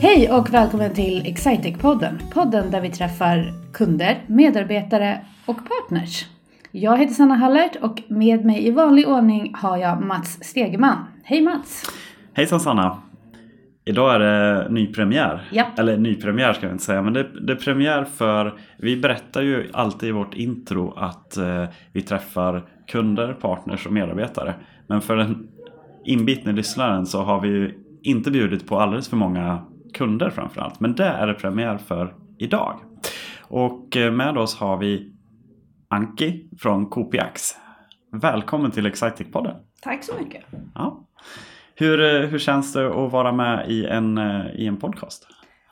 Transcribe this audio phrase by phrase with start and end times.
[0.00, 2.18] Hej och välkommen till Excitec-podden.
[2.34, 6.26] Podden där vi träffar kunder, medarbetare och partners.
[6.72, 10.96] Jag heter Sanna Hallert och med mig i vanlig ordning har jag Mats Stegeman.
[11.24, 11.82] Hej Mats!
[12.32, 12.98] Hejsan Sanna!
[13.84, 15.48] Idag är det ny premiär.
[15.52, 15.66] Ja.
[15.78, 19.42] Eller ny premiär ska jag inte säga, men det, det är premiär för vi berättar
[19.42, 24.54] ju alltid i vårt intro att eh, vi träffar kunder, partners och medarbetare.
[24.86, 25.48] Men för den
[26.04, 29.64] inbitne lyssnaren så har vi ju inte bjudit på alldeles för många
[29.94, 30.80] kunder framförallt.
[30.80, 32.80] Men det är det premiär för idag.
[33.42, 35.12] Och eh, med oss har vi
[35.88, 37.56] Anki från Copiax.
[38.12, 39.54] Välkommen till Excitec-podden.
[39.82, 40.44] Tack så mycket.
[40.74, 41.04] Ja.
[41.74, 45.26] Hur, eh, hur känns det att vara med i en, eh, i en podcast?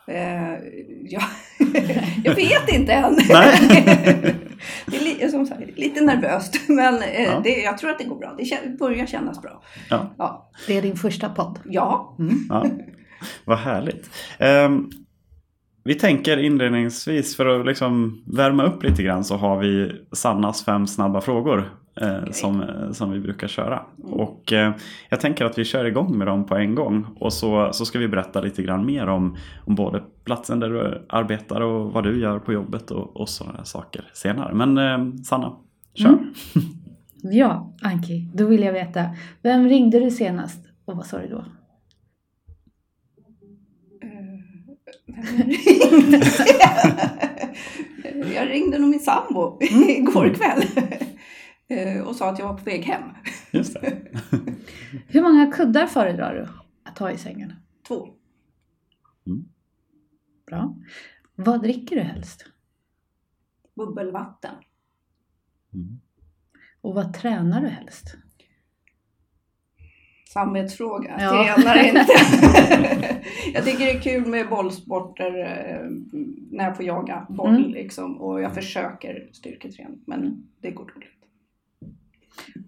[0.09, 0.53] Eh,
[1.09, 1.20] ja,
[2.25, 3.17] jag vet inte än.
[3.30, 3.59] Nej.
[4.87, 6.95] det är som sagt, lite nervöst, men
[7.25, 7.41] Ja.
[7.45, 8.34] det, jag tror att det går bra.
[8.39, 9.62] Det börjar kännas bra.
[9.91, 11.58] Ja, Ja, Det är din första podd.
[11.64, 12.17] ja.
[12.48, 12.67] ja.
[13.45, 14.11] Vad härligt.
[14.39, 14.91] Ehm,
[15.84, 20.86] vi tänker inledningsvis för att liksom värma upp lite grann så har vi Sannas fem
[20.86, 23.83] snabba frågor eh, som, eh, som vi brukar köra.
[24.03, 24.75] Och eh,
[25.08, 27.98] jag tänker att vi kör igång med dem på en gång och så, så ska
[27.98, 32.20] vi berätta lite grann mer om, om både platsen där du arbetar och vad du
[32.20, 34.55] gör på jobbet och, och sådana saker senare.
[34.55, 35.56] Men eh, Sanna,
[35.95, 36.08] kör!
[36.08, 36.33] Mm.
[37.23, 39.05] Ja, Anki, då vill jag veta.
[39.42, 41.45] Vem ringde du senast och vad sa du då?
[48.34, 49.58] Jag ringde nog min sambo
[49.89, 50.62] igår kväll
[51.69, 53.03] eh, och sa att jag var på väg hem.
[53.50, 53.98] Just det.
[55.08, 56.48] Hur många kuddar föredrar du
[56.91, 57.53] att ha i sängen?
[57.89, 58.08] Två.
[60.47, 60.77] Bra.
[61.34, 62.45] Vad dricker du helst?
[63.77, 64.55] Bubbelvatten.
[65.75, 66.01] Mm.
[66.80, 68.17] Och vad tränar du helst?
[70.41, 71.17] Samvetsfråga.
[71.20, 71.55] Ja.
[71.56, 72.12] Tränar inte.
[73.55, 75.91] jag tycker det är kul med bollsporter eh,
[76.51, 77.70] när jag får jaga boll Mm.
[77.70, 78.20] liksom.
[78.20, 81.08] Och jag försöker styrketräna men det går dåligt.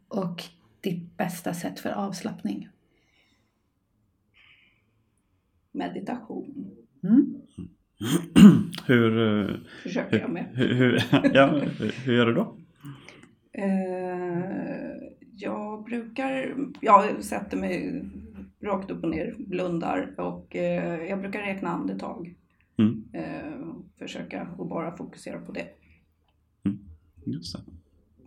[0.08, 0.42] Och
[0.80, 2.68] ditt bästa sätt för avslappning?
[5.72, 6.70] Meditation
[7.02, 7.34] Mm.
[8.86, 9.18] Hur,
[9.50, 10.44] eh, försöker jag med.
[10.54, 11.02] hur, hur,
[11.34, 11.46] ja,
[11.78, 12.56] hur, hur gör du då?
[13.52, 15.07] Eh,
[15.38, 18.04] jag brukar, jag sätter mig
[18.60, 22.34] rakt upp och ner, blundar och eh, jag brukar räkna andetag.
[22.78, 23.04] Mm.
[23.12, 25.66] Eh, försöka och bara fokusera på det.
[27.24, 27.62] Just det.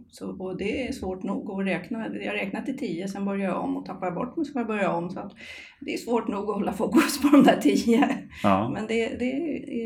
[0.09, 2.07] Så, och det är svårt nog att räkna.
[2.15, 4.59] Jag räknar till tio, sen börjar jag om och tappar jag bort mig så får
[4.59, 5.09] jag börja om.
[5.09, 5.33] Så att
[5.81, 8.17] det är svårt nog att hålla fokus på de där tio.
[8.43, 9.31] Ja, Men det, det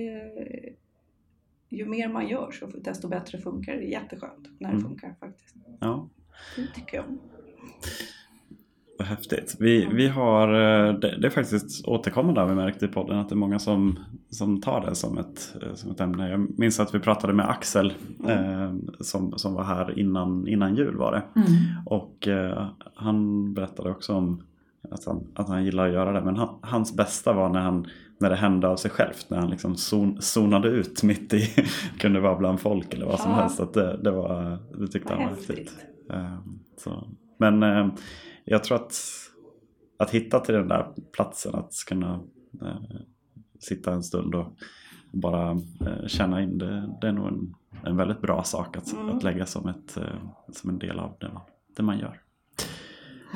[0.08, 0.74] är,
[1.69, 3.80] ju mer man gör så desto bättre funkar det.
[3.80, 4.88] Det är jätteskönt när det Mm.
[4.90, 5.56] funkar faktiskt.
[5.80, 6.09] ja.
[6.56, 7.19] Det tycker jag om.
[9.00, 9.56] Vad häftigt.
[9.59, 13.29] Vi, vi har, eh, det, det är faktiskt återkommande har vi märkt i podden att
[13.29, 16.29] det är många som, som tar det som ett, eh, som ett ämne.
[16.29, 17.94] Jag minns att vi pratade med Axel
[18.28, 21.40] eh, som, som var här innan, innan jul var det.
[21.40, 21.47] Mm.
[21.85, 24.44] Och eh, han berättade också om
[24.91, 26.22] att han, att han gillar att göra det.
[26.25, 27.88] Men han, hans bästa var när, han,
[28.19, 29.25] när det hände av sig självt.
[29.29, 31.50] När han liksom zon, zonade ut mitt i,
[32.00, 33.38] kunde vara bland folk eller vad som Ja.
[33.38, 33.59] helst.
[33.59, 35.57] Att det, det, var, det tyckte Vad han var häftigt.
[35.57, 35.85] häftigt.
[36.14, 36.38] Eh,
[36.78, 37.08] så.
[37.38, 37.88] Men eh,
[38.46, 38.94] jag tror att,
[40.00, 42.20] att hitta till den där platsen, att kunna
[42.62, 42.78] eh,
[43.60, 44.54] sitta en stund och
[45.12, 49.18] bara eh, känna in det, det är nog en, en väldigt bra sak att, Mm.
[49.18, 50.04] att lägga som, ett, eh,
[50.52, 51.42] som en del av det man,
[51.78, 52.22] det man gör.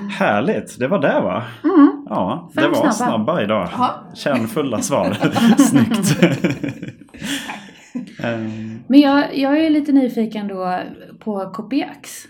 [0.09, 1.43] Härligt, det var det va?
[1.63, 2.05] Mm.
[2.09, 2.91] Ja, Fem det var snabba.
[3.11, 3.69] snabba, idag.
[3.71, 4.03] Ja.
[4.15, 5.13] Kärnfulla svar.
[5.57, 6.23] Snyggt.
[8.23, 10.79] Ehm, Men jag, jag är lite nyfiken då
[11.19, 12.25] på Copiax.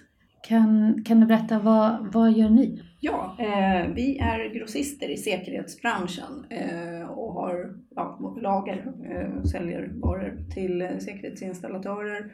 [0.50, 2.82] Kan, kan du berätta vad, vad gör ni?
[3.00, 10.38] Ja, eh, vi är grossister i säkerhetsbranschen eh, och har ja, lager, eh, säljer varor
[10.54, 12.34] till säkerhetsinstallatörer,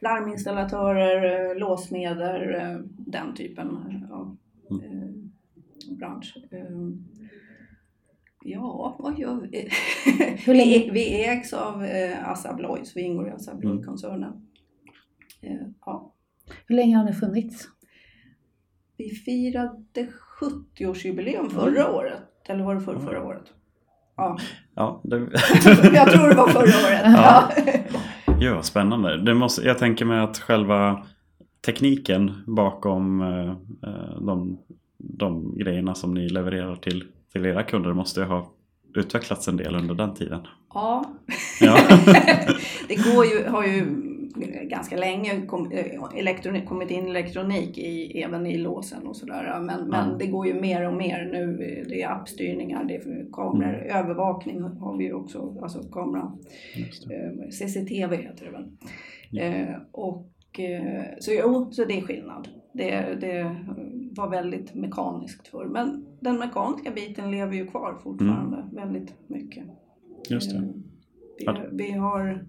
[0.00, 3.68] larminstallatörer, eh, låsmeder, eh, den typen
[4.10, 4.36] av
[4.70, 6.36] eh, bransch.
[6.50, 6.90] Eh,
[8.44, 9.68] ja, vad gör vi?
[10.52, 14.48] Vi, vi ägs av eh, Assa Abloy, så vi ingår i Assa Abloy-koncernen.
[15.42, 16.12] Eh, ja.
[16.66, 17.68] Hur länge har ni funnits?
[18.96, 20.08] Vi firade
[20.40, 22.20] 70-årsjubileum förra året.
[22.48, 23.44] Eller var det förra, förra året?
[24.16, 24.38] Ja,
[24.74, 25.16] ja, det,
[25.94, 27.02] jag tror det var förra året.
[27.04, 27.50] Ja.
[27.56, 28.00] Ja.
[28.40, 29.16] Ja, spännande.
[29.22, 31.06] Det måste, jag tänker mig att själva
[31.66, 33.50] tekniken bakom eh,
[33.90, 34.58] eh, de,
[34.98, 38.52] de grejerna som ni levererar till, till era kunder måste ju ha
[38.94, 40.40] utvecklats en del under den tiden.
[40.74, 41.04] ja.
[41.60, 41.78] Ja.
[42.88, 43.86] det går ju, har ju
[44.62, 49.60] ganska länge kom, eh, elektronik, kommit in elektronik i, även i låsen och sådär.
[49.60, 49.88] Men, Mm.
[49.88, 51.56] men det går ju mer och mer nu.
[51.88, 56.32] Det är appstyrningar, det är kameror, övervakning har vi ju också, alltså kamera,
[57.10, 58.66] eh, CCTV heter det väl.
[59.42, 62.48] Eh, och, eh, så jo, så det är skillnad.
[62.72, 63.56] Det, det
[64.16, 65.64] var väldigt mekaniskt förr.
[65.64, 69.64] Men den mekaniska biten lever ju kvar fortfarande väldigt mycket.
[70.30, 70.56] Just det.
[70.56, 70.62] Eh.
[71.38, 72.46] Vi, vi har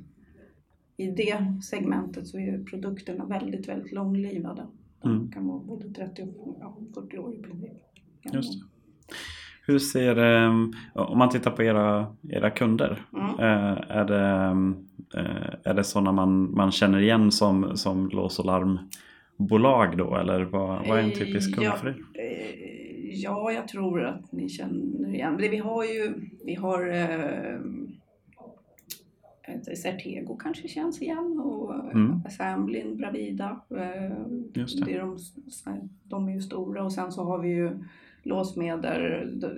[0.97, 4.65] i det segmentet så är produkterna väldigt, väldigt långlivade.
[5.01, 5.31] De Mm.
[5.31, 7.71] kan vara både 30 och ja, 40 år i princip.
[8.33, 8.65] Just det.
[9.67, 10.47] Hur ser det,
[10.93, 13.25] om man tittar på era, era kunder, Mm.
[13.29, 14.55] eh, är det,
[15.19, 20.15] eh, är det sådana man, man känner igen som, som lås och larmbolag då?
[20.15, 21.71] Eller vad, vad är en typisk kund Ja.
[21.71, 21.97] för er?
[22.13, 22.77] Eh,
[23.19, 25.37] Ja, jag tror att ni känner igen.
[25.37, 26.13] Vi har ju,
[26.45, 27.85] vi har eh, jag vet inte,
[29.77, 32.21] Certego kanske känns igen och Mm.
[32.25, 33.61] Assemblin, Bravida.
[33.69, 34.17] Eh,
[34.53, 34.93] Just det.
[34.93, 35.17] är de,
[36.03, 37.83] de är ju stora och sen så har vi ju
[38.23, 39.39] låsmedel.
[39.39, 39.51] De,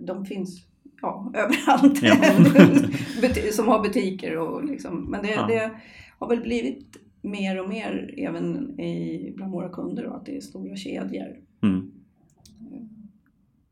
[0.00, 0.66] de finns
[1.02, 2.02] ja, överallt.
[2.02, 2.16] Ja.
[3.52, 5.04] Som har butiker och liksom.
[5.10, 5.46] Men det, Ja.
[5.46, 5.70] det
[6.18, 10.40] har väl blivit mer och mer även i, bland våra kunder och att det är
[10.40, 11.36] stora kedjor.
[11.62, 11.90] Mm.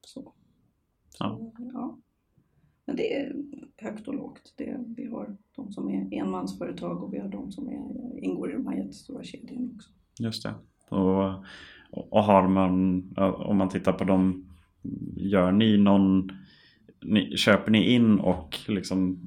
[0.01, 0.33] Så.
[1.19, 1.39] Ja.
[1.39, 1.99] Så, ja.
[2.87, 3.33] Men det är
[3.77, 4.55] högt och lågt.
[4.57, 8.55] Det, vi har de som är enmansföretag och vi har de som är, ingår i
[8.55, 9.91] de här jättestora kedjorna också.
[10.21, 10.55] Just det.
[10.89, 11.45] Och,
[12.11, 13.03] och har man,
[13.37, 14.47] om man tittar på dem,
[15.17, 16.33] gör ni någon,
[17.05, 19.19] ni, köper ni in och liksom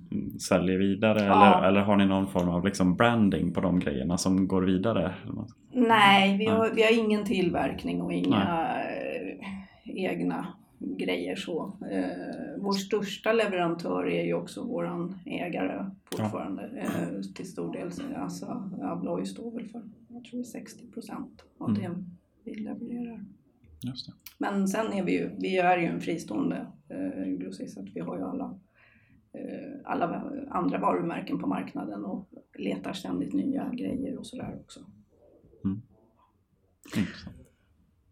[0.49, 1.57] säljer vidare Ja.
[1.57, 5.13] eller, eller har ni någon form av liksom branding på de grejerna som går vidare?
[5.73, 6.53] Nej, vi Nej.
[6.53, 10.47] har, vi har ingen tillverkning och inga eh, egna
[10.79, 11.73] grejer så.
[11.91, 12.07] Eh,
[12.57, 17.91] vår största leverantör är ju också våran ägare fortfarande eh, till stor del.
[18.15, 21.81] Alltså Abloy står väl för, jag tror det är 60 procent av Mm.
[21.81, 22.03] det
[22.43, 23.25] vi levererar.
[23.83, 24.13] Just det.
[24.37, 27.99] Men sen är vi ju, vi är ju en fristående eh, grossist så att vi
[27.99, 28.59] har ju alla,
[29.33, 34.79] eh, alla andra varumärken på marknaden och letar ständigt nya grejer och sådär också.
[36.97, 37.35] Intressant.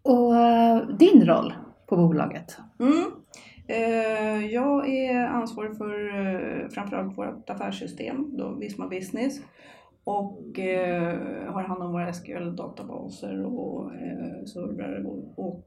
[0.01, 1.53] Och eh, din roll
[1.87, 2.57] på bolaget?
[2.79, 3.11] Mm.
[3.67, 9.41] Eh, jag är ansvarig för eh, framförallt vårt affärssystem, då Visma Business.
[10.03, 13.91] Och eh, har hand om våra SQL-databaser och
[14.47, 15.05] servrar.
[15.35, 15.63] Och,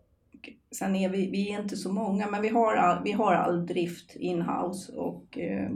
[0.70, 3.67] sen är vi, vi är inte så många, men vi har all, vi har all
[3.67, 4.93] drift in-house.
[4.93, 5.71] Och eh,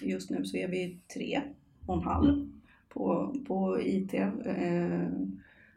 [0.00, 1.40] just nu så är vi tre
[1.86, 2.48] och en halv
[2.88, 4.14] på, på IT.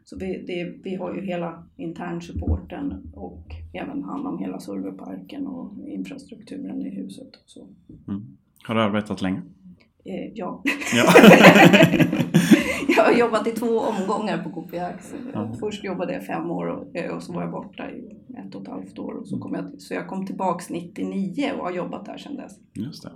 [0.08, 5.88] Så vi, det, vi har ju hela internsupporten och även hand om hela serverparken och
[5.88, 7.26] infrastrukturen i huset.
[7.36, 7.66] och Så,
[8.08, 8.36] Mm.
[8.64, 9.42] Har du arbetat länge?
[10.04, 10.62] eh, ja.
[10.94, 11.04] Ja.
[12.96, 15.14] jag har jobbat i två omgångar på KPX.
[15.32, 15.52] Ja.
[15.60, 18.16] Först jobbade jag fem år och, eh, och så var jag borta i
[18.46, 19.12] ett och ett halvt år.
[19.12, 22.52] Och så, kom jag, så jag kom tillbaks 99 och har jobbat där sedan dess.
[22.74, 23.10] Just det.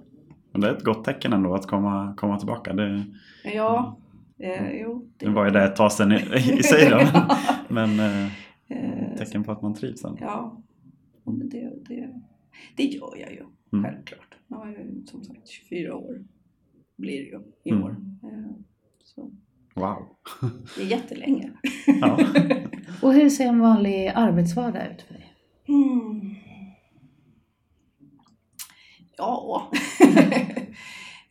[0.53, 2.73] Men det är ett gott tecken ändå att komma, komma tillbaka.
[2.73, 3.05] Det,
[3.55, 3.97] Ja,
[4.43, 5.09] eh, jo.
[5.17, 6.17] det var ju det ett tag sedan i,
[6.59, 7.01] i sig då.
[7.69, 8.33] Men eh,
[8.69, 10.19] Eh, tecken på att man trivs ändå.
[10.21, 10.63] Ja,
[11.25, 12.21] men det, det,
[12.77, 13.43] det gör jag ju
[13.73, 13.85] Mm.
[13.85, 14.35] självklart.
[14.49, 16.25] Jag har ju som sagt 24 år
[16.97, 17.83] blir det ju i Mm.
[17.85, 17.91] år.
[18.23, 18.51] Eh,
[19.05, 19.31] Så
[19.75, 20.17] Wow.
[20.77, 21.53] det är jättelänge.
[22.01, 22.19] Ja.
[23.03, 25.35] Och hur ser en vanlig arbetsvardag ut för dig?
[25.69, 26.35] Mm.
[29.17, 29.71] Ja,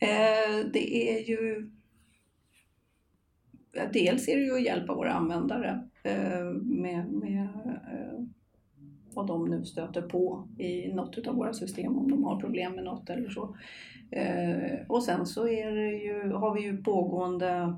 [0.72, 1.70] det är ju
[3.92, 7.48] Dels är det ju att hjälpa våra användare eh, med, med
[7.92, 8.24] eh,
[9.14, 12.84] vad de nu stöter på i något av våra system om de har problem med
[12.84, 13.56] något eller så.
[14.10, 17.76] Eh, Och sen så ju, har vi ju pågående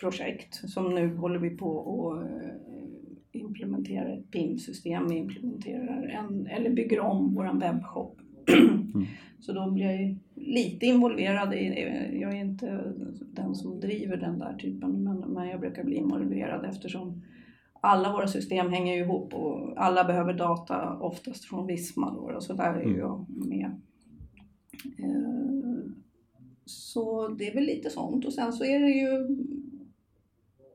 [0.00, 2.54] projekt som nu håller vi på och eh,
[3.32, 8.18] implementerar ett PIM-system, vi implementerar en, eller bygger om vår webbshop.
[9.40, 10.16] Så då blir
[10.52, 11.66] lite involverad i,
[12.20, 12.92] jag är inte
[13.32, 17.22] den som driver den där typen, men, men jag brukar bli involverad eftersom
[17.80, 22.52] alla våra system hänger ihop och alla behöver data, oftast från Visma då, och så
[22.52, 23.70] där är ju jag med.
[24.98, 25.90] Eh,
[26.64, 29.36] Så det är väl lite sånt och sen så är det ju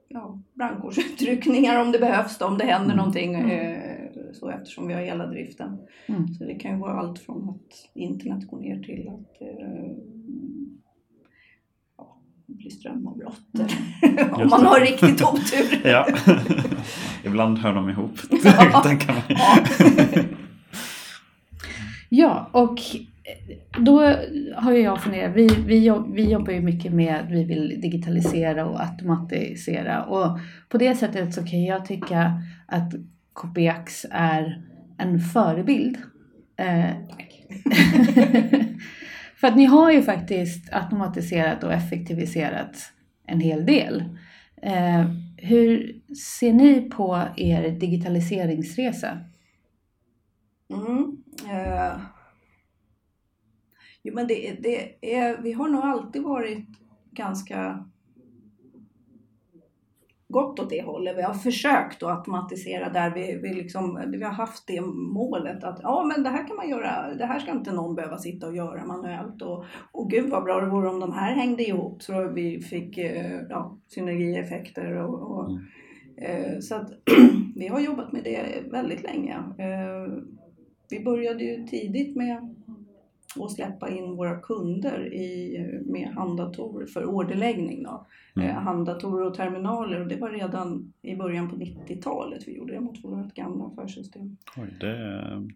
[0.08, 2.98] ja, brandkårsutryckningar om det behövs, då, om det händer Mm.
[2.98, 3.36] någonting.
[3.36, 3.97] Eh,
[4.40, 5.78] så eftersom vi har hela driften.
[6.06, 6.28] Mm.
[6.28, 9.92] Så det kan ju vara allt från att internet går ner till att eh,
[11.98, 13.42] ja, det blir strömavbrott.
[14.32, 15.82] om Just man har riktigt otur.
[15.90, 16.08] ja.
[17.24, 18.20] Ibland hör de ihop.
[22.10, 22.50] Ja.
[22.52, 22.80] och
[23.80, 24.14] då
[24.56, 28.82] har ju jag funderat, vi, vi, vi jobbar ju mycket med vi vill digitalisera och
[28.82, 30.40] automatisera och
[30.70, 32.94] på det sättet så kan jag tycka att
[33.42, 34.64] KPX är
[34.98, 35.98] en förebild.
[36.58, 36.96] Eh,
[39.36, 42.94] för att ni har ju faktiskt automatiserat och effektiviserat
[43.26, 44.18] en hel del.
[44.62, 45.06] Eh,
[45.38, 49.20] hur ser ni på er digitaliseringsresa?
[50.74, 52.00] Mm, eh,
[54.04, 56.68] jo, men det, det är, vi har nog alltid varit
[57.12, 57.90] ganska
[60.30, 61.18] gått åt det hållet.
[61.18, 65.80] Vi har försökt att automatisera där vi, vi, liksom, vi har haft det målet att
[65.84, 68.56] ja men det här kan man göra, det här ska inte någon behöva sitta och
[68.56, 72.28] göra manuellt och, och gud vad bra det vore om de här hängde ihop så
[72.28, 75.64] vi fick eh, ja, synergieffekter och, och mm.
[76.18, 76.90] eh, så att
[77.56, 79.36] vi har jobbat med det väldigt länge.
[79.36, 80.24] Eh,
[80.90, 82.56] vi började ju tidigt med
[83.46, 87.84] att släppa in våra kunder i, med handdatorer för orderläggning.
[87.84, 88.06] Då.
[88.36, 88.50] Mm.
[88.50, 92.80] Eh, handdatorer och terminaler och det var redan i början på 90-talet vi gjorde det
[92.80, 94.38] mot vårt gamla affärssystem.
[94.58, 94.96] Oj, det,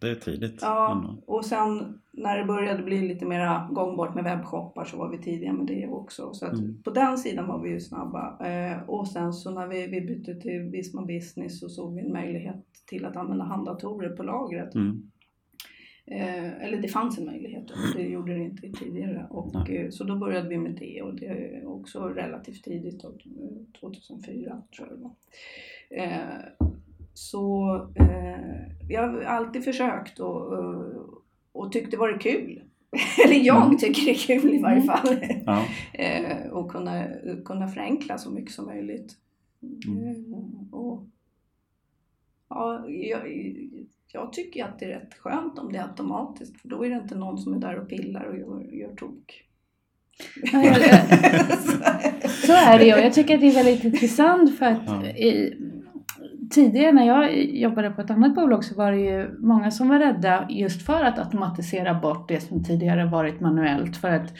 [0.01, 0.59] det är tidigt.
[0.61, 5.17] Ja, och sen när det började bli lite mer gångbart med webbshoppar så var vi
[5.17, 6.33] tidiga med det också.
[6.33, 6.83] Så mm.
[6.83, 8.47] på den sidan var vi ju snabba.
[8.47, 12.13] Eh, och sen så när vi, vi bytte till Visma Business så såg vi en
[12.13, 14.75] möjlighet till att använda handdatorer på lagret.
[14.75, 15.11] Mm.
[16.11, 19.27] Eh, eller det fanns en möjlighet, det gjorde det inte tidigare.
[19.29, 23.01] Och, eh, så då började vi med det och det är också relativt tidigt,
[23.79, 25.15] 2004 tror jag det var.
[25.89, 26.67] Eh,
[27.13, 28.39] så eh,
[28.87, 30.93] vi har alltid försökt och, och,
[31.51, 32.61] och tyckt det varit kul.
[33.25, 33.77] Eller jag mm.
[33.77, 34.87] tycker det är kul i varje mm.
[34.87, 35.17] fall.
[35.45, 35.65] Ja.
[35.93, 37.07] eh, och kunna,
[37.45, 39.15] kunna förenkla så mycket som möjligt.
[39.87, 40.07] Mm.
[40.07, 41.07] Eh, och,
[42.55, 43.21] ja, jag,
[44.13, 46.95] jag tycker att det är rätt skönt om det är automatiskt för då är det
[46.95, 49.43] inte någon som är där och pillar och gör, gör tok.
[52.45, 52.91] så är det ju.
[52.91, 55.57] Jag tycker att det är väldigt intressant för att i,
[56.51, 59.99] tidigare när jag jobbade på ett annat bolag så var det ju många som var
[59.99, 64.33] rädda just för att automatisera bort det som tidigare varit manuellt för att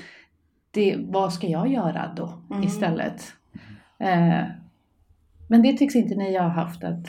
[0.72, 2.63] det, vad ska jag göra då mm.
[2.63, 3.34] istället?
[3.98, 4.44] Eh,
[5.48, 7.08] men det tycks inte ni ha haft att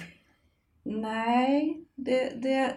[0.84, 2.74] Nej, det, det,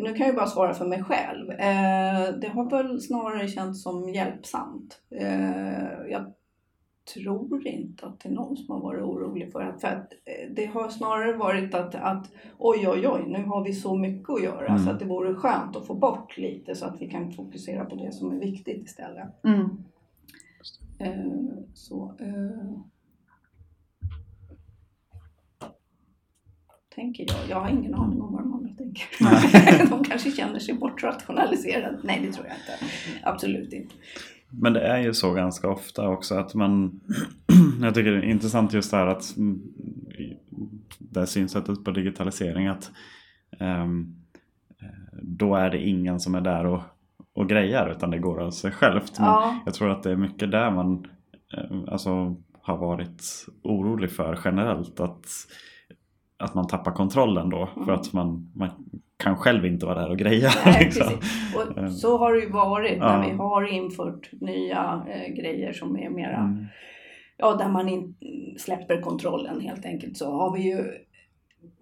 [0.00, 1.50] nu kan jag bara svara för mig själv.
[1.50, 5.00] Eh, det har väl snarare känts som hjälpsamt.
[5.10, 6.32] Eh, jag
[7.14, 10.66] tror inte att det är någon som har varit orolig för för att eh, det
[10.66, 14.66] har snarare varit att, att oj oj oj, nu har vi så mycket att göra
[14.66, 14.78] mm.
[14.78, 17.96] så att det vore skönt att få bort lite så att vi kan fokusera på
[17.96, 19.44] det som är viktigt istället.
[19.44, 19.84] Mm.
[20.98, 22.14] Eh, så,
[26.94, 27.36] tänker jag.
[27.48, 29.88] Jag har ingen aning om vad de andra tänker.
[29.90, 31.98] de kanske känner sig bortrationaliserade.
[32.02, 32.94] Nej, det tror jag inte.
[33.22, 33.94] Absolut inte.
[34.50, 37.00] Men det är ju så ganska ofta också att man...
[37.82, 39.34] jag tycker det är intressant just det här att
[40.98, 42.90] det här synsättet på digitalisering att
[43.60, 44.16] um,
[45.22, 46.82] då är det ingen som är där och,
[47.34, 49.18] och grejar utan det går av sig självt.
[49.18, 49.62] Men ja.
[49.64, 51.06] jag tror att det är mycket där man
[51.88, 55.00] alltså, har varit orolig för generellt.
[55.00, 55.26] att
[56.42, 57.86] att man tappar kontrollen då mm.
[57.86, 58.70] för att man, man
[59.22, 60.50] kan själv inte vara där och greja.
[60.64, 61.12] Nej, liksom.
[61.56, 61.88] och eh.
[61.88, 63.18] så har det ju varit ja.
[63.18, 66.66] när vi har infört nya eh, grejer som är mera mm.
[67.36, 68.14] Ja, där man in,
[68.58, 70.84] släpper kontrollen helt enkelt så har vi ju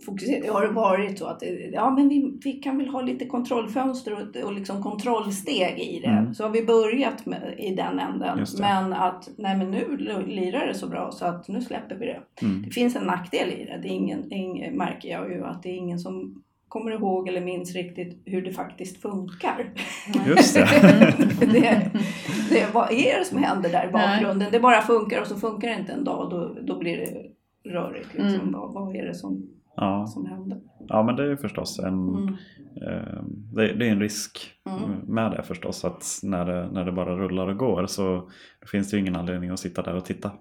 [0.07, 3.27] fokuserat, det har det varit så att ja, men vi, vi kan väl ha lite
[3.27, 6.09] kontrollfönster och, och liksom kontrollsteg i det.
[6.09, 6.35] Mm.
[6.35, 8.47] Så har vi börjat med, i den änden.
[8.61, 9.97] Men att nej, men nu
[10.27, 12.21] lirar det så bra så att nu släpper vi det.
[12.43, 12.63] Mm.
[12.63, 13.79] Det finns en nackdel i det.
[13.83, 17.41] Det är ingen, ingen, märker jag ju att det är ingen som kommer ihåg eller
[17.41, 19.73] minns riktigt hur det faktiskt funkar.
[20.27, 20.69] Just det.
[21.41, 21.91] det,
[22.51, 22.75] det.
[22.75, 24.39] Vad är det som händer där i bakgrunden?
[24.39, 24.49] Nej.
[24.53, 27.31] Det bara funkar och så funkar det inte en dag och då, då blir det
[27.71, 28.15] rörigt.
[28.15, 28.41] Liksom.
[28.41, 28.53] Mm.
[28.53, 30.07] Vad, vad är det som ja.
[30.07, 30.61] som händer.
[30.89, 32.29] Ja men det är förstås en, mm.
[32.87, 33.23] eh,
[33.55, 34.99] det, det, är en risk mm.
[35.07, 38.31] med det förstås att när det, när det bara rullar och går så
[38.67, 40.33] finns det ju ingen anledning att sitta där och titta,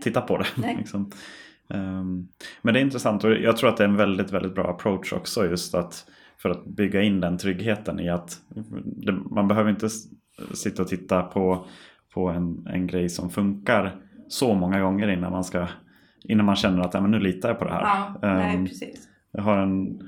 [0.00, 0.46] titta på det.
[0.78, 1.10] liksom.
[1.68, 2.28] um,
[2.62, 5.12] men det är intressant och jag tror att det är en väldigt väldigt bra approach
[5.12, 6.06] också just att
[6.42, 8.40] för att bygga in den tryggheten i att
[8.84, 9.88] det, man behöver inte
[10.54, 11.66] sitta och titta på,
[12.14, 13.96] på en, en grej som funkar
[14.28, 15.68] så många gånger innan man ska
[16.24, 17.80] innan man känner att men nu litar jag på det här.
[17.82, 19.08] Ja, nej, ehm, precis.
[19.32, 20.00] Jag, har en,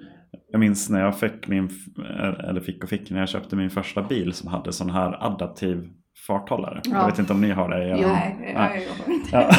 [0.51, 1.71] jag minns när jag fick min,
[2.49, 5.89] eller fick och fick, när jag köpte min första bil som hade sån här adaptiv
[6.27, 6.81] farthållare.
[6.85, 6.99] Ja.
[6.99, 7.89] Jag vet inte om ni har det?
[7.89, 8.89] Jo, nej, nej.
[8.89, 9.51] jag har inte ja.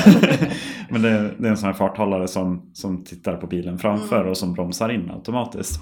[0.89, 4.29] Men det, det, är en sån här farthållare som, som tittar på bilen framför mm.
[4.29, 5.81] och som bromsar in automatiskt.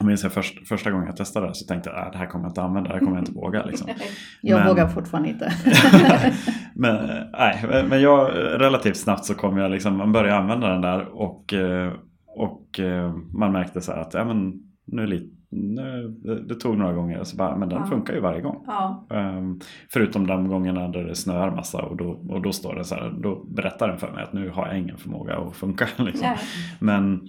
[0.00, 2.18] Jag minns jag först, första gången jag testade det så tänkte jag att äh, det
[2.18, 3.64] här kommer jag inte använda, det här kommer jag inte våga.
[3.64, 3.88] Liksom.
[4.42, 5.52] Jag Men- vågar fortfarande inte.
[6.74, 6.96] men,
[7.32, 8.30] nej, men jag
[8.60, 11.92] relativt snabbt så kom jag liksom, man började använda den där och, eh,
[12.26, 14.52] och eh, man märkte så här att ja, men,
[14.86, 16.08] nu lite, nu,
[16.48, 17.86] det- tog några gånger och så bara, men den Ja.
[17.86, 18.64] funkar ju varje gång.
[18.66, 19.60] Ja, Ehm,
[19.92, 23.10] förutom de gångerna där det snöar massa och då, och då står det så här,
[23.22, 25.86] då berättar den för mig att nu har jag ingen förmåga att funka.
[25.98, 26.28] Liksom.
[26.80, 27.20] Men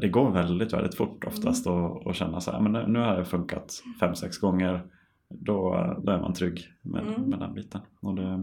[0.00, 3.16] det går väldigt, väldigt fort oftast att att känna så här, men nu, nu har
[3.16, 4.80] det funkat fem, sex gånger.
[5.30, 5.70] Då,
[6.02, 7.20] då är man trygg med, Mm.
[7.22, 7.80] med den biten.
[8.02, 8.38] Och det, eh,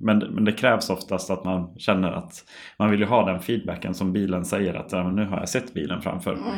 [0.00, 2.44] men, det- men det krävs oftast att man känner att
[2.78, 5.48] man vill ju ha den feedbacken som bilen säger att ja, men nu har jag
[5.48, 6.32] sett bilen framför.
[6.34, 6.54] Mm.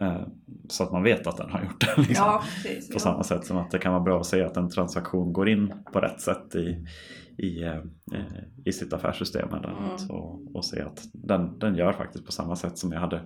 [0.00, 0.22] Eh,
[0.68, 1.94] så att man vet att den har gjort det.
[2.02, 2.26] Liksom.
[2.26, 2.88] Ja, precis.
[2.88, 2.98] På ja.
[2.98, 5.72] samma sätt som att det kan vara bra att se att en transaktion går in
[5.92, 6.86] på rätt sätt i,
[7.38, 7.78] i, eh,
[8.64, 9.48] i sitt affärssystem.
[9.48, 10.10] Eller Mm.
[10.10, 13.20] och, och se att den, den gör faktiskt på samma sätt som jag hade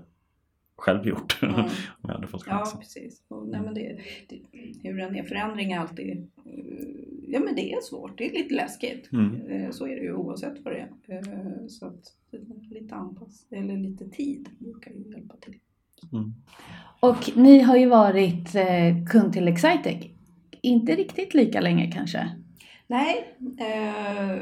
[0.79, 1.55] själv gjort Mm.
[1.61, 1.69] om
[2.03, 2.81] jag hade fått Ja, chansen.
[2.81, 3.23] precis.
[3.29, 4.41] Och, nej, men det, det,
[4.83, 6.11] hur den är, förändring är alltid...
[6.45, 6.55] eh,
[7.31, 8.19] Ja, men det är svårt.
[8.19, 9.13] Det är lite läskigt.
[9.13, 9.47] Mm.
[9.47, 11.15] Eh, Så är det ju oavsett vad det är.
[11.17, 12.03] Eh, Så att
[12.71, 15.55] lite anpass, eller lite tid brukar ju hjälpa till.
[16.13, 16.35] Mm.
[17.01, 20.07] Och ni har ju varit eh, kund till Excitec.
[20.63, 22.29] Inte riktigt lika länge kanske?
[22.87, 24.39] Nej, eh,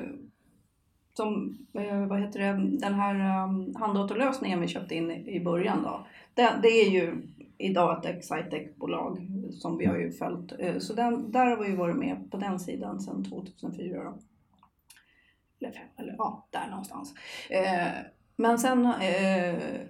[1.16, 5.82] som, eh, vad heter det, den här ehm, um, handdatorlösningen vi köpte in i början
[5.82, 6.06] då.
[6.34, 7.22] Det, det är ju
[7.58, 9.18] idag ett Excitec-bolag
[9.52, 10.52] som vi har ju följt.
[10.58, 14.18] Eh, så den, där har vi ju varit med på den sidan sedan 2004 då.
[15.60, 17.14] Eller, fem, eller ja, där någonstans.
[17.50, 17.92] Eh,
[18.36, 19.80] men sen eh,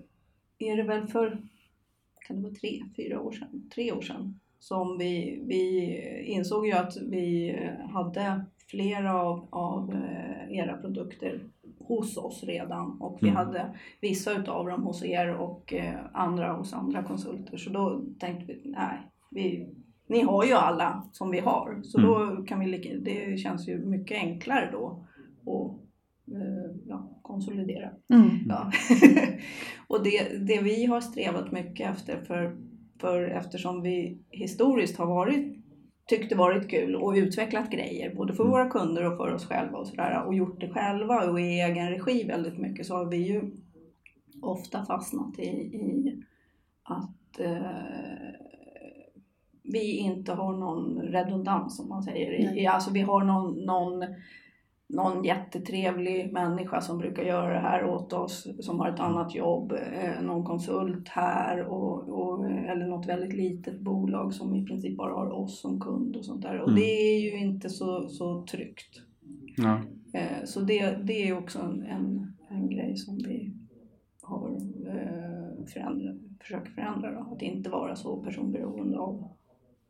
[0.59, 1.43] är det väl för,
[2.27, 5.91] kan det vara tre, fyra år sedan, tre år sedan som vi, vi
[6.27, 7.57] insåg ju att vi
[7.93, 11.41] hade flera av, av eh, era produkter
[11.79, 13.37] hos oss redan och vi Mm.
[13.37, 13.71] hade
[14.01, 17.57] vissa utav dem hos er och eh, andra hos andra konsulter.
[17.57, 18.99] Så då tänkte vi, nej,
[19.31, 19.69] vi,
[20.09, 21.81] ni har ju alla som vi har.
[21.83, 25.07] Så då kan vi, lika- det känns ju mycket enklare då
[25.43, 25.81] att
[26.35, 27.91] eh, ja, konsolidera.
[28.15, 28.29] Mm.
[28.49, 28.71] Ja.
[29.89, 32.57] och det, det vi har strävat mycket efter, för,
[33.01, 35.57] för eftersom vi historiskt har varit,
[36.07, 38.53] tyckt det varit kul och utvecklat grejer, både för Mm.
[38.53, 41.91] våra kunder och för oss själva och sådär, och gjort det själva och i egen
[41.91, 43.51] regi väldigt mycket, så har vi ju
[44.43, 46.23] ofta fastnat i, i
[46.83, 47.61] att eh,
[49.63, 52.59] vi inte har någon redundans som man säger.
[52.59, 54.05] I, alltså vi har någon, någon
[54.89, 59.73] någon jättetrevlig människa som brukar göra det här åt oss, som har ett annat jobb,
[59.73, 65.15] eh, någon konsult här och, och, eller något väldigt litet bolag som i princip bara
[65.15, 66.61] har oss som kund och sånt där.
[66.61, 66.81] Och Mm.
[66.81, 69.03] det är ju inte så, så tryggt.
[69.57, 69.81] Ja.
[70.15, 73.53] Eh, så det, det är också en, en, en grej som vi
[74.23, 74.51] har
[74.87, 77.13] eh, förändra, försöker förändra.
[77.13, 77.35] Då.
[77.35, 79.29] Att inte vara så personberoende av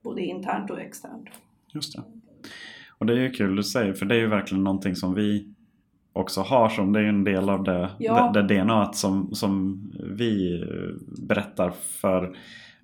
[0.03, 1.29] både internt och externt.
[1.75, 2.03] Just det.
[2.99, 5.53] Och det är ju kul du säger, för det är ju verkligen någonting som vi
[6.13, 8.31] också har som det är en del av det, Ja.
[8.35, 9.83] det, det DNA som, som
[10.17, 10.65] vi
[11.19, 12.25] berättar för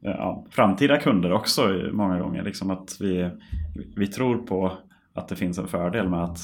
[0.03, 2.42] eh, ja, framtida kunder också många gånger.
[2.42, 3.31] Liksom att vi,
[3.96, 4.72] vi tror på
[5.14, 6.38] att det finns en fördel med att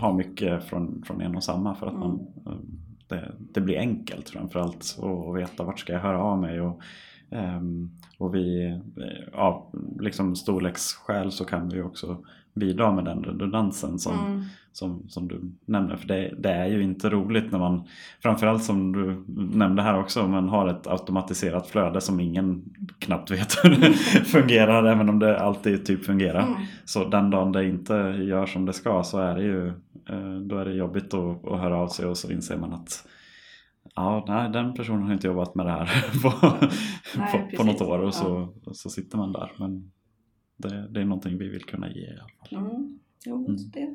[0.00, 2.00] ha mycket från, från en och samma för att Mm.
[2.08, 2.52] man, eh,
[3.08, 6.60] det, det blir enkelt framförallt att veta vart ska jag höra av mig.
[6.60, 6.80] Och,
[8.18, 8.66] och vi,
[8.96, 9.66] eh, av
[10.00, 12.16] liksom storleksskäl så kan vi också
[12.54, 14.42] bidra med den redundansen som, Mm.
[14.72, 15.96] som, som du nämner.
[15.96, 17.82] För det, det är ju inte roligt när man,
[18.22, 19.24] framförallt som du
[19.56, 22.62] nämnde här också, man har ett automatiserat flöde som ingen
[22.98, 26.42] knappt vet hur det fungerar, även om det alltid typ fungerar.
[26.42, 26.54] Mm.
[26.84, 29.66] Så den dagen det inte gör som det ska så är det ju
[30.08, 33.06] eh, då är det jobbigt att, att höra av sig och så inser man att
[33.94, 35.86] Ja, nej, den personen har inte jobbat med det här
[36.22, 36.56] på,
[37.18, 39.52] Nej, på, på något år och så, så sitter man där.
[39.58, 39.92] Men
[40.56, 42.28] det, det är någonting vi vill kunna ge i alla
[42.64, 42.70] fall.
[42.76, 42.98] Mm.
[43.26, 43.56] Jo, Mm.
[43.72, 43.94] det,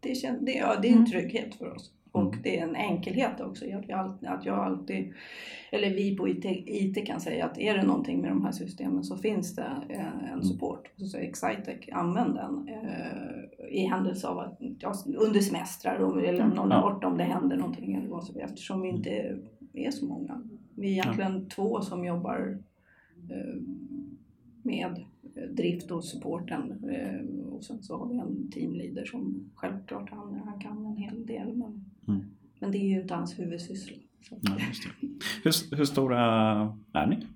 [0.00, 1.10] det, kän, det, ja, det är en Mm.
[1.10, 1.92] trygghet för oss.
[2.12, 2.42] Och Mm.
[2.42, 5.12] det är en enkelhet också att, vi alltid, att jag alltid,
[5.72, 9.04] eller vi på IT, IT kan säga att är det någonting med de här systemen
[9.04, 10.90] så finns det eh, en support.
[10.96, 16.18] Så säger Excitec, använd den eh, i händelse av att, ja, under semestrar om
[16.54, 17.00] någon är Ja.
[17.06, 17.94] om det händer någonting.
[17.94, 19.38] Eller vad som, eftersom vi inte
[19.72, 20.42] är så många.
[20.74, 22.58] Vi är egentligen två som jobbar
[23.30, 23.60] eh,
[24.62, 25.04] med
[25.50, 26.84] drift och supporten.
[26.90, 31.26] eh, Och sen så har vi en teamleader som självklart han, han kan en hel
[31.26, 31.46] del.
[31.56, 31.84] Men, Mm.
[32.58, 33.96] Men det är ju inte hans huvudsyssla.
[34.30, 34.56] Ja.
[35.44, 36.20] Hur, hur stora
[36.92, 37.26] är ni?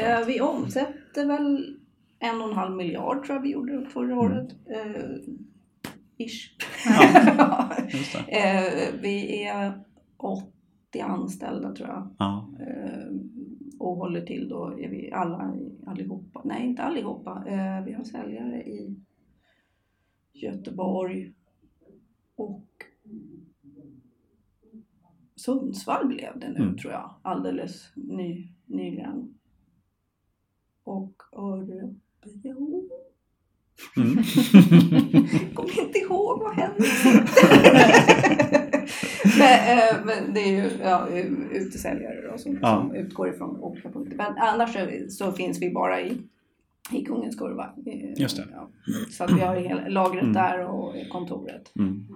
[0.00, 1.76] Eh, vi omsätter väl
[2.18, 4.18] en och en halv miljard tror jag vi gjorde förra Mm.
[4.18, 4.56] året.
[4.66, 6.56] Eh, ish.
[7.38, 7.70] Ja.
[8.28, 9.80] Eh, vi är
[10.16, 10.46] åtta
[10.92, 12.08] 30 anställda tror jag.
[12.18, 12.50] Ja.
[12.60, 13.12] Eh,
[13.78, 15.54] och håller till då, är vi alla
[15.86, 18.96] allihopa, nej inte allihopa, eh, vi har säljare i
[20.32, 21.32] Göteborg
[22.36, 22.66] och
[25.44, 26.76] Sundsvall blev det nu Mm.
[26.78, 29.34] tror jag, alldeles ny, nyligen.
[30.84, 32.88] Och Örebro.
[33.96, 34.16] Mm.
[35.54, 36.84] Kommer inte ihåg vad hände.
[39.38, 41.08] men, eh, men det är ju ja,
[41.52, 42.68] utesäljare då, som, Ja.
[42.80, 44.16] som utgår ifrån olika punkter.
[44.16, 46.18] Men annars så, så finns vi bara i,
[46.92, 47.64] i Kungens Kurva.
[47.86, 48.44] Eh, Just det.
[48.52, 48.68] Ja.
[49.10, 50.32] Så att vi har hela lagret Mm.
[50.32, 51.72] där och kontoret.
[51.78, 52.06] Mm.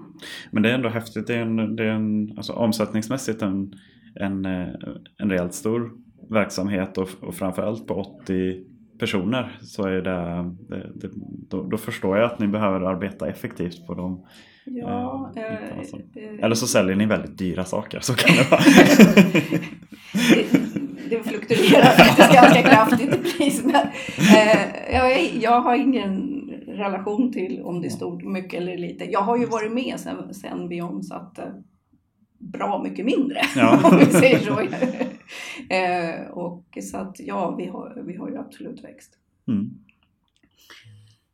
[0.50, 1.26] Men det är ändå häftigt.
[1.26, 3.72] Det är en, det är en alltså, omsättningsmässigt en,
[4.14, 4.68] en, eh,
[5.18, 5.90] en rejält stor
[6.30, 8.64] verksamhet och, och framförallt på 80
[8.98, 11.10] personer så är det, det, det
[11.50, 14.26] då, då förstår jag att ni behöver arbeta effektivt på dem.
[14.64, 15.96] Ja, Eh, eh, alltså.
[15.96, 18.60] eh, Eller så säljer ni väldigt dyra saker, så kan det vara.
[20.30, 20.46] det,
[21.16, 23.64] det fluktuerar faktiskt ganska kraftigt i pris.
[23.64, 23.74] Men,
[24.36, 26.32] eh, jag, är- jag har ingen
[26.68, 29.04] relation till om det stod mycket eller lite.
[29.04, 31.52] Jag har ju varit med sen, sen vi omsatte
[32.38, 33.38] bra mycket mindre.
[33.56, 33.80] Ja.
[33.90, 34.60] om vi säger så.
[35.74, 39.12] eh, och så att ja, vi har, vi har ju absolut växt.
[39.48, 39.70] Mm.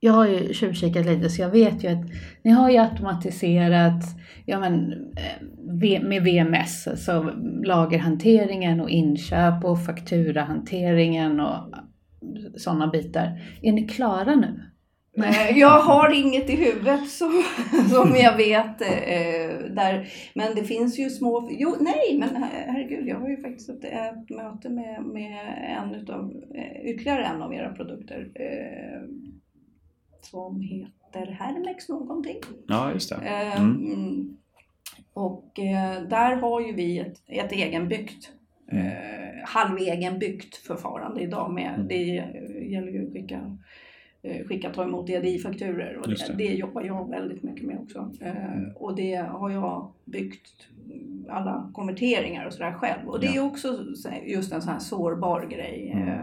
[0.05, 2.05] Jag har ju tjuvkikat lite så jag vet ju att
[2.43, 4.05] ni har ju automatiserat
[4.47, 7.23] ja men, eh, med VMS, alltså
[7.65, 11.57] lagerhanteringen och inköp och fakturahanteringen och
[12.57, 13.41] sådana bitar.
[13.62, 14.62] Är ni klara nu?
[15.17, 17.43] Nej, Jag har inget i huvudet som,
[17.91, 18.81] som jag vet.
[18.83, 20.09] Eh, där.
[20.35, 21.49] Men det finns ju små...
[21.51, 25.38] Jo, nej, men herregud, jag har ju faktiskt ett, ett möte med, med
[25.79, 28.31] en utav, eh, ytterligare en av era produkter.
[28.35, 29.32] Eh,
[30.25, 32.37] som heter Hermex någonting.
[32.67, 33.17] Ja, just det.
[33.17, 33.93] Eh, Mm.
[33.95, 34.37] mm.
[35.15, 38.33] Och eh, där har ju vi ett, ett egenbyggt,
[38.73, 38.87] Mm.
[38.87, 38.93] eh,
[39.45, 41.89] halvegenbyggt förfarande idag med, Mm.
[41.89, 42.03] det
[42.71, 43.57] gäller ju att skicka,
[44.23, 46.35] eh, skicka ta emot EDI-fakturer och det, det.
[46.35, 48.11] det jobbar jag väldigt mycket med också.
[48.21, 50.69] Eh, och det har jag byggt
[51.29, 53.09] alla konverteringar och sådär själv.
[53.09, 53.43] Och det är Ja.
[53.43, 55.91] också så här- just en sån här sårbar grej.
[55.95, 56.09] Mm.
[56.09, 56.21] Eh,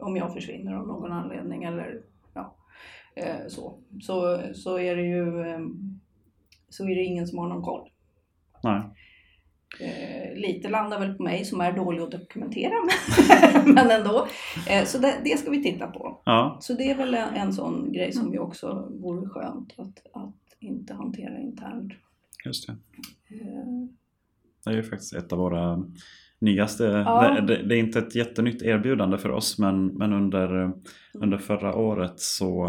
[0.00, 2.00] om jag försvinner av någon anledning eller
[3.48, 3.78] så.
[4.00, 4.40] så.
[4.54, 5.60] Så är det ju eh,
[6.68, 7.88] så är det ingen som har någon koll.
[8.62, 8.82] Nej.
[9.80, 12.72] Eh, lite landar väl på mig som är dålig att dokumentera,
[13.66, 14.26] men ändå.
[14.70, 16.22] Eh, så det, det ska vi titta på.
[16.24, 20.06] Ja, Så det är väl en, en sån grej som vi också vore skönt att,
[20.12, 21.92] att inte hantera internt.
[22.44, 22.72] just det.
[23.34, 23.88] Eh,
[24.64, 25.84] Det är ju faktiskt ett av våra
[26.40, 26.84] nyaste.
[26.84, 27.30] Ja.
[27.30, 30.72] Det, det, det är inte ett jättenytt erbjudande för oss men, men under,
[31.14, 32.66] under förra året så,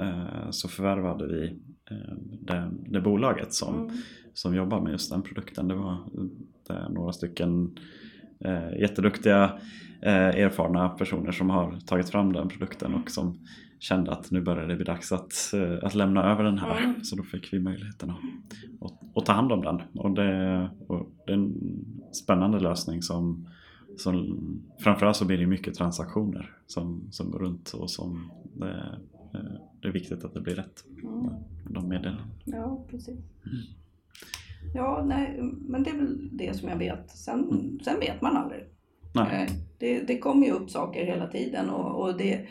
[0.00, 1.44] eh, så förvärvade vi
[1.90, 3.90] eh, det, det bolaget som, mm.
[4.34, 5.68] som jobbar med just den produkten.
[5.68, 5.98] Det var
[6.90, 7.76] några stycken
[8.44, 9.60] eh, jätteduktiga
[10.02, 13.38] eh, erfarna personer som har tagit fram den produkten och som
[13.82, 16.82] kände att nu börjar det bli dags att, eh, att lämna över den här.
[16.84, 17.04] Mm.
[17.04, 18.16] Så då fick vi möjligheten att,
[18.80, 19.82] att, att ta hand om den.
[19.94, 21.54] Och det, och det är en
[22.12, 23.48] spännande lösning som,
[23.96, 24.38] som
[24.78, 28.98] framförallt så blir det mycket transaktioner som, som går runt och som det,
[29.34, 29.40] eh,
[29.80, 30.84] det är viktigt att det blir rätt.
[31.02, 31.34] Mm.
[31.70, 32.24] De meddelar.
[32.44, 33.18] Ja, precis.
[34.74, 37.10] Ja, nej, men det är väl det som jag vet.
[37.10, 38.64] Sen, sen vet man aldrig.
[39.14, 39.42] Nej.
[39.42, 42.46] Eh, Det, det kommer ju upp saker hela tiden och, och det,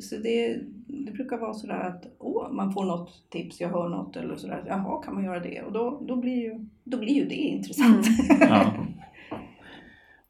[0.00, 4.16] så det, det brukar vara sådär att åh, man får något tips, jag hör något
[4.16, 4.64] eller sådär.
[4.66, 5.62] Jaha, kan man göra det?
[5.62, 8.06] Och då, då, blir, ju, då blir ju det intressant.
[8.40, 8.72] Ja.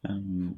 [0.09, 0.55] Ehm,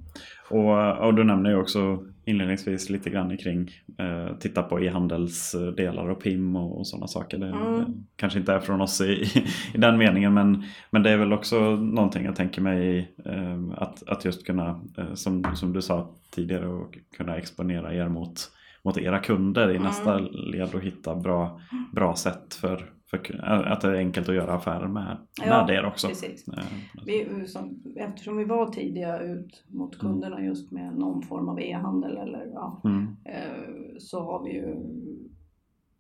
[0.50, 6.24] och, och du nämner ju också inledningsvis lite grann kring eh, titta på e-handelsdelar och
[6.24, 7.38] PIM och, och sådana saker.
[7.38, 7.80] Det, Mm.
[7.80, 9.26] det kanske inte är från oss i,
[9.74, 14.08] i den meningen men, men det är väl också någonting jag tänker mig eh, att,
[14.08, 18.52] att just kunna, eh, som, som du sa tidigare, och kunna exponera er mot,
[18.84, 19.84] mot era kunder i Mm.
[19.84, 21.60] nästa led och hitta bra,
[21.94, 25.86] bra sätt för, för att det är enkelt att göra affärer med, Ja, med er
[25.86, 26.08] också.
[26.08, 26.48] Precis.
[26.48, 26.64] Eh,
[27.06, 32.18] Vi, som, eftersom vi var tidiga ut mot kunderna just med någon form av e-handel
[32.18, 33.08] eller ja, Mm.
[33.26, 34.76] eh, så har vi ju,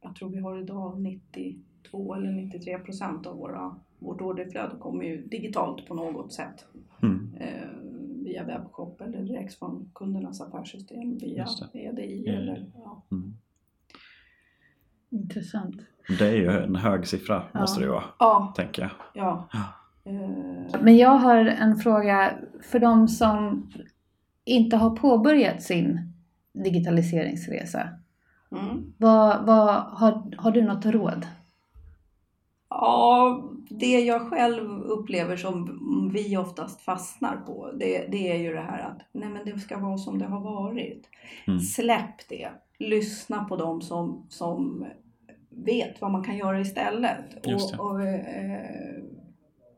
[0.01, 5.21] jag tror vi har idag 92 eller 93 procent av våra, vårt orderflöde kommer ju
[5.27, 6.65] digitalt på något sätt.
[7.03, 7.29] Mm.
[8.31, 12.41] Via webbshop eller direkt från kundernas affärssystem via EDI Mm.
[12.41, 13.03] eller ja.
[13.11, 13.33] Mm.
[15.09, 15.75] Intressant.
[16.19, 17.59] Det är ju en hög siffra Ja.
[17.59, 18.91] måste det ju vara, Ja, tänker jag.
[19.13, 19.47] ja.
[19.53, 19.63] Ja.
[20.11, 22.33] Eh, Men jag har en fråga
[22.71, 23.67] för de som
[24.45, 26.13] inte har påbörjat sin
[26.53, 27.89] digitaliseringsresa.
[28.51, 28.93] mm.
[28.97, 31.25] Vad, vad, har, har du något råd?
[32.73, 35.79] Ja, det jag själv upplever som
[36.13, 39.77] vi oftast fastnar på, det, det är ju det här att nej men det ska
[39.79, 41.09] vara som det har varit.
[41.47, 41.59] Mm.
[41.59, 42.49] Släpp det.
[42.79, 44.85] Lyssna på dem som, som
[45.49, 47.45] vet vad man kan göra istället.
[47.47, 49.03] Och, och eh,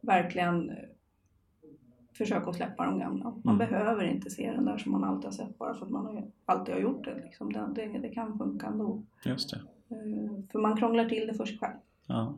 [0.02, 0.72] verkligen
[2.18, 3.24] försöka att släppa de gamla.
[3.44, 3.58] Man Mm.
[3.70, 6.74] behöver inte se den där som man alltid har sett bara för att man alltid
[6.74, 7.16] har gjort det.
[7.24, 7.54] Liksom.
[7.54, 8.00] Det, det.
[8.00, 9.04] Det kan funka ändå.
[9.26, 9.58] Just det.
[9.96, 11.74] Eh, För man krånglar till det för sig själv.
[12.08, 12.34] Ja.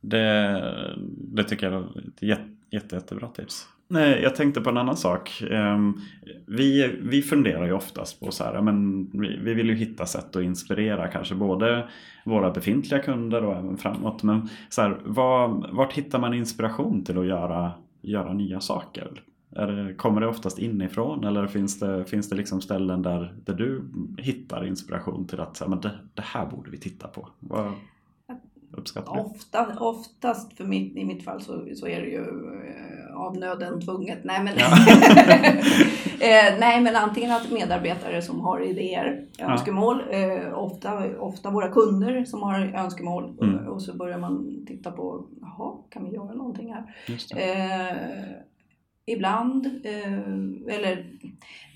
[0.00, 3.68] Det, det tycker jag är ett jätte, jätte, jättebra tips.
[3.92, 5.42] Nej, jag tänkte på en annan sak.
[5.50, 6.00] Ehm,
[6.46, 10.36] vi, vi funderar ju oftast på så här, men vi, vi vill ju hitta sätt
[10.36, 11.88] att inspirera kanske både
[12.24, 14.22] våra befintliga kunder och även framåt.
[14.22, 19.22] Men så här, var, vart hittar man inspiration till att göra, göra nya saker?
[19.56, 23.54] Är det, kommer det oftast inifrån eller finns det, finns det liksom ställen där, där
[23.54, 23.82] du
[24.18, 27.28] hittar inspiration till att så här, men det, det här borde vi titta på?
[27.38, 27.72] Var
[28.80, 29.20] uppskattar du?
[29.20, 33.80] Ofta, oftast för mitt, i mitt fall så, så är det ju eh, av nöden
[33.80, 34.18] tvunget.
[34.24, 34.54] Nej men,
[36.20, 39.52] eh, nej men antingen att medarbetare som har idéer, Ja.
[39.52, 43.66] önskemål, eh, ofta, ofta våra kunder som har önskemål Mm.
[43.66, 46.84] och, och så börjar man titta på, jaha, kan vi göra någonting här?
[49.06, 51.12] Ibland, eh, eller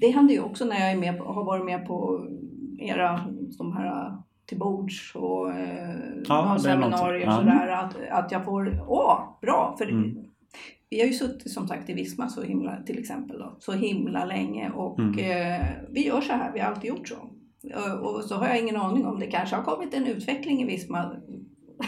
[0.01, 2.27] det händer ju också när jag är med på, har varit med på
[2.79, 3.21] era,
[3.59, 5.95] de här till bords och eh,
[6.29, 7.69] Ja, seminarier och sådär.
[7.69, 9.75] Att, att jag får, åh, bra!
[9.79, 10.17] För Mm.
[10.91, 14.25] vi har ju suttit som sagt i Visma så himla, till exempel då, så himla
[14.25, 15.19] länge och Mm.
[15.19, 17.15] eh, vi gör så här, vi har alltid gjort så.
[17.75, 20.65] Eh, Och så har jag ingen aning om det kanske har kommit en utveckling i
[20.67, 21.11] Visma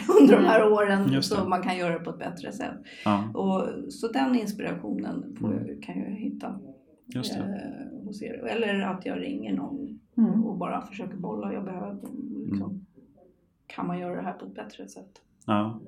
[0.21, 1.21] under de här åren det.
[1.23, 2.73] så man kan göra det på ett bättre sätt.
[3.05, 5.81] Ja, Och, så den inspirationen får Mm.
[5.81, 6.59] kan jag hitta
[7.15, 7.39] just det.
[7.39, 8.33] eh, hos er.
[8.47, 10.43] Eller att jag ringer någon Mm.
[10.45, 11.53] och bara försöker bolla.
[11.53, 11.97] Jag behöver
[12.45, 12.85] liksom,
[13.67, 15.21] Kan man göra det här på ett bättre sätt?
[15.45, 15.79] Ja,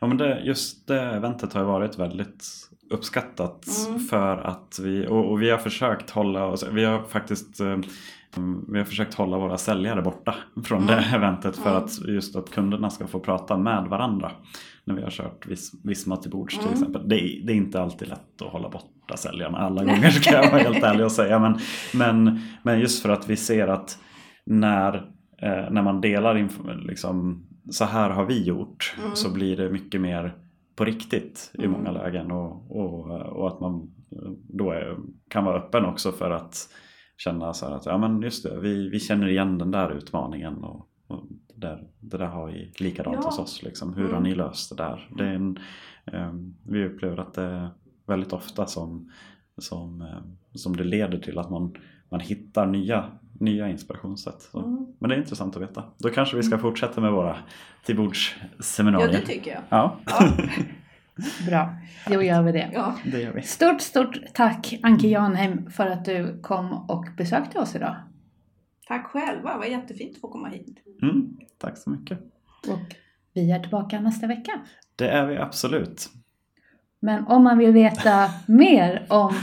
[0.00, 2.44] ja men det, just det eventet har varit väldigt
[2.90, 3.98] uppskattat Mm.
[4.00, 7.78] för att vi, och, och vi har försökt hålla oss, vi har faktiskt eh,
[8.72, 10.94] vi har försökt hålla våra säljare borta från Mm.
[10.96, 11.84] det eventet för Mm.
[11.84, 14.30] att just att kunderna ska få prata med varandra.
[14.84, 16.72] När vi har kört vis, Visma till bords till Mm.
[16.72, 17.08] exempel.
[17.08, 20.50] Det, är- det är inte alltid lätt att hålla borta säljarna alla gånger ska jag
[20.50, 21.38] vara helt ärlig och säga.
[21.38, 21.58] Men,
[21.94, 23.98] men, men just för att vi ser att
[24.46, 24.94] när,
[25.42, 26.48] eh, när man delar
[26.88, 29.10] liksom, så här har vi gjort Mm.
[29.16, 30.34] så blir det mycket mer
[30.76, 31.70] på riktigt i Mm.
[31.70, 33.74] många lägen och, och, och att man
[34.12, 34.96] eh, då är,
[35.30, 36.56] kan vara öppen också för att
[37.16, 40.88] känna så att ja men just det, vi, vi känner igen den där utmaningen och,
[41.06, 41.24] och
[41.54, 43.26] det, där, det där har vi likadant Ja.
[43.26, 43.62] hos oss.
[43.62, 43.94] Liksom.
[43.94, 44.22] Hur har Mm.
[44.22, 45.08] ni löst det där?
[45.18, 45.58] Det är en,
[46.04, 46.32] eh,
[46.66, 47.68] vi upplever att det
[48.06, 49.10] väldigt ofta som,
[49.58, 50.18] som, eh,
[50.54, 51.74] som det leder till att man,
[52.08, 53.04] man hittar nya,
[53.40, 54.40] nya inspirationssätt.
[54.42, 54.58] Så.
[54.58, 54.86] Mm.
[54.98, 55.84] Men det är intressant att veta.
[55.98, 57.36] Då kanske vi ska fortsätta med våra Ja,
[57.86, 59.08] tillbordsseminarier.
[59.12, 59.62] det tycker jag.
[59.68, 60.28] Ja, Ja,
[61.46, 61.76] Bra,
[62.06, 62.70] då gör vi det.
[62.72, 62.96] ja.
[63.04, 63.42] det gör vi.
[63.42, 67.96] Stort, stort tack Anke Janheim för att du kom och besökte oss idag.
[68.88, 70.82] Tack själva, det var jättefint att få komma hit.
[71.02, 72.18] Mm, tack så mycket.
[72.68, 72.94] Och
[73.34, 74.52] vi är tillbaka nästa vecka.
[74.96, 76.08] Det är vi absolut.
[77.00, 79.34] Men om man vill veta mer om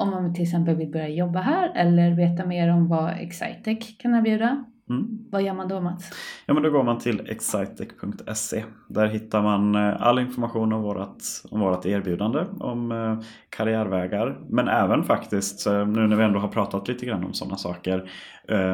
[0.00, 4.14] om man till exempel vill börja jobba här eller veta mer om vad Excitec kan
[4.14, 5.18] erbjuda, Mm.
[5.30, 6.10] vad gör man då Mats?
[6.46, 8.64] Ja, men då går man till excitec.se.
[8.88, 11.16] Där hittar man eh, all information om vårt,
[11.50, 13.18] om vårt erbjudande om eh,
[13.50, 14.40] karriärvägar.
[14.48, 18.10] Men även faktiskt, eh, nu när vi ändå har pratat lite grann om sådana saker,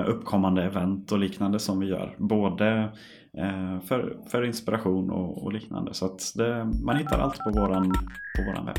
[0.07, 2.15] uppkommande event och liknande som vi gör.
[2.19, 2.89] Både
[3.85, 5.95] för, för inspiration och, och liknande.
[5.95, 7.93] Så att det, man hittar allt på våran,
[8.37, 8.77] på våran webb.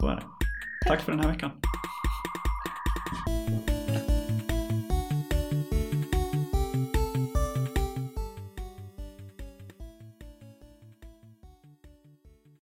[0.00, 0.22] Så är det.
[0.88, 1.50] Tack för den här veckan.